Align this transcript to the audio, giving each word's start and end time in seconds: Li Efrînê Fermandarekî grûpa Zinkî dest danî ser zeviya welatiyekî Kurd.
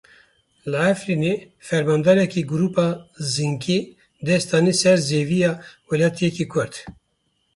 Li 0.71 0.79
Efrînê 0.93 1.35
Fermandarekî 1.67 2.43
grûpa 2.51 2.87
Zinkî 3.33 3.79
dest 4.25 4.47
danî 4.53 4.73
ser 4.81 4.97
zeviya 5.11 5.51
welatiyekî 5.87 6.45
Kurd. 6.53 6.73